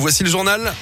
Voici 0.00 0.24
le 0.24 0.30
journal. 0.30 0.72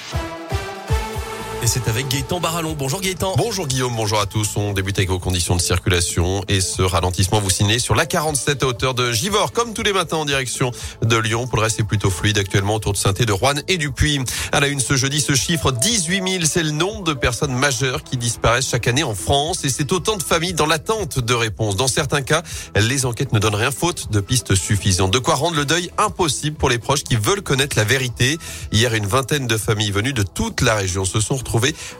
C'est 1.68 1.86
avec 1.86 2.08
Gaëtan 2.08 2.40
Barallon. 2.40 2.74
Bonjour 2.78 3.02
Gaëtan. 3.02 3.34
Bonjour 3.36 3.66
Guillaume, 3.66 3.94
bonjour 3.94 4.18
à 4.18 4.24
tous. 4.24 4.56
On 4.56 4.72
débute 4.72 4.96
avec 4.96 5.10
vos 5.10 5.18
conditions 5.18 5.54
de 5.54 5.60
circulation 5.60 6.42
et 6.48 6.62
ce 6.62 6.80
ralentissement 6.80 7.40
vous 7.40 7.50
signez 7.50 7.78
sur 7.78 7.94
la 7.94 8.06
47 8.06 8.62
à 8.62 8.66
hauteur 8.66 8.94
de 8.94 9.12
Givors, 9.12 9.52
comme 9.52 9.74
tous 9.74 9.82
les 9.82 9.92
matins 9.92 10.16
en 10.16 10.24
direction 10.24 10.70
de 11.02 11.16
Lyon. 11.18 11.46
Pour 11.46 11.58
le 11.58 11.64
reste, 11.64 11.76
c'est 11.76 11.86
plutôt 11.86 12.08
fluide 12.08 12.38
actuellement 12.38 12.76
autour 12.76 12.94
de 12.94 12.96
saint 12.96 13.12
de 13.12 13.32
Rouen 13.32 13.52
et 13.68 13.76
du 13.76 13.92
Puy. 13.92 14.18
À 14.50 14.60
la 14.60 14.68
une 14.68 14.80
ce 14.80 14.96
jeudi, 14.96 15.20
ce 15.20 15.34
chiffre 15.34 15.70
18 15.70 16.26
000, 16.26 16.44
c'est 16.46 16.62
le 16.62 16.70
nombre 16.70 17.04
de 17.04 17.12
personnes 17.12 17.52
majeures 17.52 18.02
qui 18.02 18.16
disparaissent 18.16 18.70
chaque 18.70 18.88
année 18.88 19.04
en 19.04 19.14
France 19.14 19.62
et 19.66 19.68
c'est 19.68 19.92
autant 19.92 20.16
de 20.16 20.22
familles 20.22 20.54
dans 20.54 20.66
l'attente 20.66 21.18
de 21.18 21.34
réponses. 21.34 21.76
Dans 21.76 21.86
certains 21.86 22.22
cas, 22.22 22.42
les 22.76 23.04
enquêtes 23.04 23.34
ne 23.34 23.38
donnent 23.38 23.54
rien 23.54 23.72
faute 23.72 24.10
de 24.10 24.20
pistes 24.20 24.54
suffisantes. 24.54 25.10
De 25.10 25.18
quoi 25.18 25.34
rendre 25.34 25.56
le 25.56 25.66
deuil 25.66 25.90
impossible 25.98 26.56
pour 26.56 26.70
les 26.70 26.78
proches 26.78 27.04
qui 27.04 27.16
veulent 27.16 27.42
connaître 27.42 27.76
la 27.76 27.84
vérité. 27.84 28.38
Hier, 28.72 28.94
une 28.94 29.06
vingtaine 29.06 29.46
de 29.46 29.58
familles 29.58 29.90
venues 29.90 30.14
de 30.14 30.22
toute 30.22 30.62
la 30.62 30.74
région 30.74 31.04
se 31.04 31.20
sont 31.20 31.36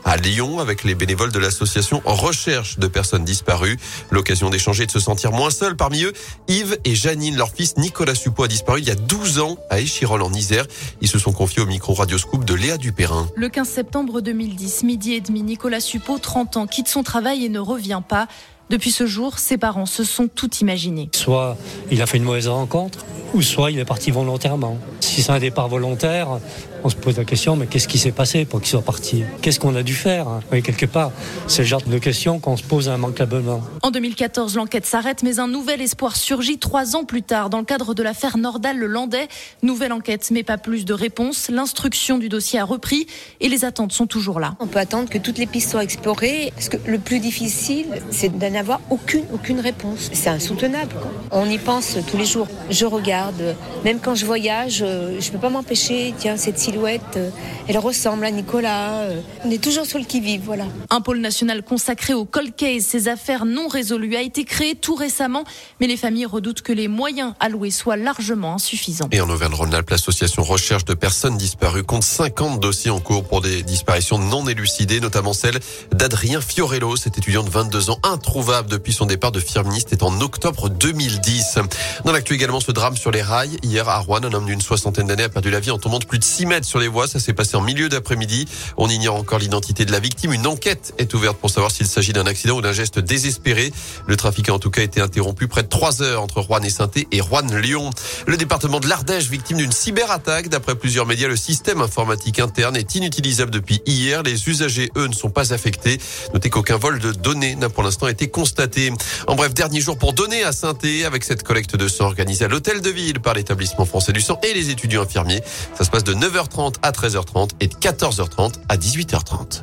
à 0.04 0.16
Lyon 0.16 0.60
avec 0.60 0.84
les 0.84 0.94
bénévoles 0.94 1.32
de 1.32 1.38
l'association 1.38 2.02
Recherche 2.04 2.78
de 2.78 2.86
personnes 2.86 3.24
disparues. 3.24 3.78
L'occasion 4.10 4.50
d'échanger 4.50 4.84
et 4.84 4.86
de 4.86 4.90
se 4.90 5.00
sentir 5.00 5.32
moins 5.32 5.50
seul. 5.50 5.76
Parmi 5.76 6.04
eux, 6.04 6.12
Yves 6.48 6.78
et 6.84 6.94
Janine, 6.94 7.36
leur 7.36 7.50
fils 7.50 7.76
Nicolas 7.76 8.14
Suppot 8.14 8.44
a 8.44 8.48
disparu 8.48 8.80
il 8.80 8.88
y 8.88 8.90
a 8.90 8.94
12 8.94 9.38
ans 9.40 9.56
à 9.70 9.80
Échirol 9.80 10.22
en 10.22 10.32
Isère. 10.32 10.66
Ils 11.00 11.08
se 11.08 11.18
sont 11.18 11.32
confiés 11.32 11.62
au 11.62 11.66
micro 11.66 11.94
radioscope 11.94 12.44
de 12.44 12.54
Léa 12.54 12.76
Dupérin. 12.76 13.28
Le 13.36 13.48
15 13.48 13.68
septembre 13.68 14.20
2010, 14.20 14.84
midi 14.84 15.14
et 15.14 15.20
demi, 15.20 15.42
Nicolas 15.42 15.80
Suppot, 15.80 16.18
30 16.18 16.56
ans, 16.56 16.66
quitte 16.66 16.88
son 16.88 17.02
travail 17.02 17.44
et 17.44 17.48
ne 17.48 17.60
revient 17.60 18.02
pas. 18.06 18.28
Depuis 18.70 18.90
ce 18.90 19.06
jour, 19.06 19.38
ses 19.38 19.56
parents 19.56 19.86
se 19.86 20.04
sont 20.04 20.28
tout 20.28 20.54
imaginés. 20.56 21.08
Soit 21.14 21.56
il 21.90 22.02
a 22.02 22.06
fait 22.06 22.18
une 22.18 22.24
mauvaise 22.24 22.48
rencontre, 22.48 22.98
ou 23.32 23.40
soit 23.40 23.70
il 23.70 23.78
est 23.78 23.86
parti 23.86 24.10
volontairement. 24.10 24.76
Si 25.00 25.22
c'est 25.22 25.32
un 25.32 25.38
départ 25.38 25.68
volontaire, 25.68 26.38
on 26.84 26.88
se 26.88 26.96
pose 26.96 27.16
la 27.16 27.24
question, 27.24 27.56
mais 27.56 27.66
qu'est-ce 27.66 27.88
qui 27.88 27.98
s'est 27.98 28.12
passé 28.12 28.44
pour 28.44 28.60
qu'il 28.60 28.68
soit 28.68 28.82
parti? 28.82 29.24
Qu'est-ce 29.42 29.58
qu'on 29.60 29.74
a 29.74 29.82
dû 29.82 29.94
faire 29.94 30.28
hein? 30.28 30.40
Oui, 30.52 30.62
Quelque 30.62 30.86
part, 30.86 31.12
c'est 31.46 31.62
le 31.62 31.68
genre 31.68 31.82
de 31.82 31.98
questions 31.98 32.38
qu'on 32.38 32.56
se 32.56 32.62
pose 32.62 32.86
immanquablement. 32.86 33.62
En 33.82 33.90
2014, 33.90 34.54
l'enquête 34.56 34.86
s'arrête, 34.86 35.22
mais 35.22 35.38
un 35.40 35.48
nouvel 35.48 35.80
espoir 35.80 36.16
surgit 36.16 36.58
trois 36.58 36.94
ans 36.94 37.04
plus 37.04 37.22
tard 37.22 37.50
dans 37.50 37.58
le 37.58 37.64
cadre 37.64 37.94
de 37.94 38.02
l'affaire 38.02 38.38
Nordal-le-Landais. 38.38 39.28
Nouvelle 39.62 39.92
enquête, 39.92 40.28
mais 40.30 40.42
pas 40.42 40.58
plus 40.58 40.84
de 40.84 40.92
réponses. 40.92 41.48
L'instruction 41.48 42.18
du 42.18 42.28
dossier 42.28 42.58
a 42.58 42.64
repris 42.64 43.06
et 43.40 43.48
les 43.48 43.64
attentes 43.64 43.92
sont 43.92 44.06
toujours 44.06 44.40
là. 44.40 44.54
On 44.60 44.66
peut 44.66 44.78
attendre 44.78 45.08
que 45.08 45.18
toutes 45.18 45.38
les 45.38 45.46
pistes 45.46 45.70
soient 45.70 45.82
explorées. 45.82 46.52
Parce 46.54 46.68
que 46.68 46.76
le 46.86 46.98
plus 46.98 47.20
difficile, 47.20 47.86
c'est 48.10 48.36
d'en 48.36 48.54
avoir 48.54 48.80
aucune, 48.90 49.24
aucune 49.32 49.60
réponse. 49.60 50.10
C'est 50.12 50.30
insoutenable. 50.30 50.94
Quoi. 51.00 51.10
On 51.30 51.48
y 51.48 51.58
pense 51.58 51.96
tous 52.10 52.16
les 52.16 52.26
jours. 52.26 52.48
Je 52.70 52.84
regarde, 52.84 53.56
même 53.84 54.00
quand 54.00 54.14
je 54.14 54.26
voyage, 54.26 54.78
je 54.78 54.84
ne 54.84 55.32
peux 55.32 55.38
pas 55.38 55.50
m'empêcher. 55.50 56.14
Tiens, 56.18 56.36
cette 56.36 56.58
silhouette, 56.68 57.16
euh, 57.16 57.30
elle 57.66 57.78
ressemble 57.78 58.26
à 58.26 58.30
Nicolas. 58.30 59.00
Euh. 59.00 59.20
On 59.44 59.50
est 59.50 59.62
toujours 59.62 59.86
sur 59.86 59.98
le 59.98 60.04
qui-vive, 60.04 60.42
voilà. 60.44 60.64
Un 60.90 61.00
pôle 61.00 61.18
national 61.18 61.62
consacré 61.62 62.12
au 62.12 62.26
cold 62.26 62.54
case, 62.54 62.84
ces 62.84 63.08
affaires 63.08 63.46
non 63.46 63.68
résolues, 63.68 64.16
a 64.16 64.22
été 64.22 64.44
créé 64.44 64.74
tout 64.74 64.94
récemment, 64.94 65.44
mais 65.80 65.86
les 65.86 65.96
familles 65.96 66.26
redoutent 66.26 66.60
que 66.60 66.72
les 66.72 66.88
moyens 66.88 67.32
alloués 67.40 67.70
soient 67.70 67.96
largement 67.96 68.54
insuffisants. 68.54 69.08
Et 69.12 69.20
en 69.20 69.30
Auvergne-Rhône-Alpes, 69.30 69.88
l'association 69.88 70.42
Recherche 70.42 70.84
de 70.84 70.94
personnes 70.94 71.38
disparues 71.38 71.84
compte 71.84 72.04
50 72.04 72.60
dossiers 72.60 72.90
en 72.90 73.00
cours 73.00 73.24
pour 73.24 73.40
des 73.40 73.62
disparitions 73.62 74.18
non 74.18 74.46
élucidées, 74.46 75.00
notamment 75.00 75.32
celle 75.32 75.58
d'Adrien 75.92 76.40
Fiorello, 76.40 76.96
cet 76.96 77.16
étudiant 77.18 77.44
de 77.44 77.50
22 77.50 77.90
ans, 77.90 77.98
introuvable 78.02 78.68
depuis 78.68 78.92
son 78.92 79.06
départ 79.06 79.32
de 79.32 79.40
firministe, 79.40 79.92
est 79.92 80.02
en 80.02 80.20
octobre 80.20 80.68
2010. 80.68 81.58
Dans 82.04 82.12
l'actu 82.12 82.34
également, 82.34 82.60
ce 82.60 82.72
drame 82.72 82.96
sur 82.96 83.10
les 83.10 83.22
rails. 83.22 83.56
Hier, 83.62 83.88
à 83.88 83.98
Rouen, 83.98 84.22
un 84.22 84.32
homme 84.32 84.46
d'une 84.46 84.60
soixantaine 84.60 85.06
d'années 85.06 85.24
a 85.24 85.28
perdu 85.28 85.50
la 85.50 85.60
vie 85.60 85.70
en 85.70 85.78
tombant 85.78 85.98
de 85.98 86.04
plus 86.04 86.18
de 86.18 86.24
6 86.24 86.46
mètres 86.46 86.57
sur 86.64 86.78
les 86.78 86.88
voies. 86.88 87.06
Ça 87.06 87.20
s'est 87.20 87.32
passé 87.32 87.56
en 87.56 87.60
milieu 87.60 87.88
d'après-midi. 87.88 88.46
On 88.76 88.88
ignore 88.88 89.16
encore 89.16 89.38
l'identité 89.38 89.84
de 89.84 89.92
la 89.92 90.00
victime. 90.00 90.32
Une 90.32 90.46
enquête 90.46 90.94
est 90.98 91.12
ouverte 91.14 91.36
pour 91.36 91.50
savoir 91.50 91.70
s'il 91.70 91.86
s'agit 91.86 92.12
d'un 92.12 92.26
accident 92.26 92.56
ou 92.56 92.60
d'un 92.60 92.72
geste 92.72 92.98
désespéré. 92.98 93.72
Le 94.06 94.16
trafic 94.16 94.48
a 94.48 94.54
en 94.54 94.58
tout 94.58 94.70
cas 94.70 94.82
été 94.82 95.00
interrompu 95.00 95.48
près 95.48 95.62
de 95.62 95.68
3 95.68 96.02
heures 96.02 96.22
entre 96.22 96.40
Rouen 96.40 96.62
et 96.62 96.70
saint 96.70 96.90
et 97.12 97.20
Rouen-Lyon. 97.20 97.90
Le 98.26 98.36
département 98.36 98.80
de 98.80 98.88
l'Ardèche, 98.88 99.28
victime 99.28 99.58
d'une 99.58 99.72
cyberattaque. 99.72 100.48
D'après 100.48 100.74
plusieurs 100.74 101.06
médias, 101.06 101.28
le 101.28 101.36
système 101.36 101.82
informatique 101.82 102.40
interne 102.40 102.76
est 102.76 102.94
inutilisable 102.94 103.50
depuis 103.50 103.82
hier. 103.86 104.22
Les 104.22 104.48
usagers, 104.48 104.90
eux, 104.96 105.06
ne 105.06 105.14
sont 105.14 105.30
pas 105.30 105.52
affectés. 105.52 105.98
Notez 106.32 106.50
qu'aucun 106.50 106.78
vol 106.78 106.98
de 106.98 107.12
données 107.12 107.56
n'a 107.56 107.68
pour 107.68 107.82
l'instant 107.82 108.08
été 108.08 108.28
constaté. 108.28 108.92
En 109.26 109.34
bref, 109.34 109.52
dernier 109.52 109.80
jour 109.80 109.98
pour 109.98 110.12
donner 110.12 110.44
à 110.44 110.52
saint 110.52 110.78
avec 111.06 111.24
cette 111.24 111.42
collecte 111.42 111.76
de 111.76 111.88
sang 111.88 112.04
organisée 112.04 112.44
à 112.44 112.48
l'hôtel 112.48 112.80
de 112.80 112.90
ville 112.90 113.20
par 113.20 113.34
l'établissement 113.34 113.84
français 113.84 114.12
du 114.12 114.20
sang 114.20 114.38
et 114.42 114.54
les 114.54 114.70
étudiants 114.70 115.02
infirmiers. 115.02 115.42
Ça 115.76 115.84
se 115.84 115.90
passe 115.90 116.04
de 116.04 116.14
9h30 116.48 116.74
à 116.82 116.90
13h30 116.90 117.50
et 117.60 117.68
de 117.68 117.74
14h30 117.74 118.54
à 118.68 118.76
18h30. 118.76 119.62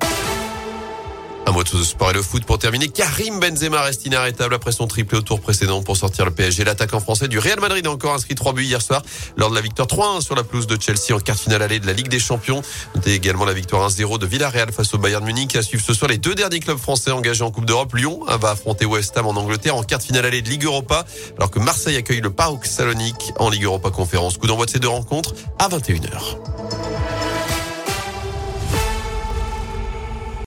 Un 1.47 1.51
mot 1.51 1.63
de 1.63 1.83
sport 1.83 2.09
et 2.09 2.13
le 2.13 2.23
foot 2.23 2.43
pour 2.43 2.57
terminer. 2.57 2.87
Karim 2.87 3.39
Benzema 3.39 3.81
reste 3.81 4.03
inarrêtable 4.07 4.55
après 4.55 4.71
son 4.71 4.87
triplé 4.87 5.19
au 5.19 5.21
tour 5.21 5.39
précédent 5.39 5.83
pour 5.83 5.95
sortir 5.95 6.25
le 6.25 6.31
PSG. 6.31 6.63
L'attaquant 6.63 6.99
français 6.99 7.27
du 7.27 7.37
Real 7.37 7.59
Madrid 7.59 7.85
a 7.85 7.91
encore 7.91 8.15
inscrit 8.15 8.33
3 8.33 8.53
buts 8.53 8.63
hier 8.63 8.81
soir 8.81 9.03
lors 9.37 9.51
de 9.51 9.55
la 9.55 9.61
victoire 9.61 9.87
3-1 9.87 10.21
sur 10.21 10.35
la 10.35 10.43
pelouse 10.43 10.65
de 10.65 10.75
Chelsea 10.81 11.15
en 11.15 11.19
quart 11.19 11.37
finale 11.37 11.61
allée 11.61 11.79
de 11.79 11.85
la 11.85 11.93
Ligue 11.93 12.07
des 12.07 12.17
Champions. 12.17 12.63
Notez 12.95 13.13
également 13.13 13.45
la 13.45 13.53
victoire 13.53 13.87
1-0 13.87 14.17
de 14.17 14.25
Villarreal 14.25 14.71
face 14.71 14.91
au 14.95 14.97
Bayern 14.97 15.23
Munich. 15.23 15.55
À 15.55 15.61
suivre 15.61 15.83
ce 15.85 15.93
soir 15.93 16.09
les 16.09 16.17
deux 16.17 16.33
derniers 16.33 16.59
clubs 16.59 16.79
français 16.79 17.11
engagés 17.11 17.43
en 17.43 17.51
Coupe 17.51 17.65
d'Europe. 17.65 17.93
Lyon 17.93 18.21
va 18.25 18.49
affronter 18.49 18.85
West 18.85 19.15
Ham 19.15 19.27
en 19.27 19.35
Angleterre 19.35 19.75
en 19.75 19.83
quart 19.83 20.01
finale 20.01 20.25
allée 20.25 20.41
de 20.41 20.49
Ligue 20.49 20.63
Europa 20.63 21.05
alors 21.37 21.51
que 21.51 21.59
Marseille 21.59 21.95
accueille 21.95 22.21
le 22.21 22.31
PAOK 22.31 22.65
Salonique 22.65 23.33
en 23.37 23.51
Ligue 23.51 23.65
Europa 23.65 23.91
Conférence. 23.91 24.37
Coup 24.39 24.47
d'envoi 24.47 24.65
de 24.65 24.71
ces 24.71 24.79
deux 24.79 24.89
rencontres 24.89 25.35
à 25.59 25.69
21h. 25.69 26.64